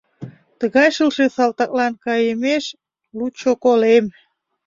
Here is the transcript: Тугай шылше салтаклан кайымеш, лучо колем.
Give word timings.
Тугай 0.59 0.89
шылше 0.95 1.25
салтаклан 1.35 1.93
кайымеш, 2.05 2.65
лучо 3.17 3.51
колем. 3.63 4.05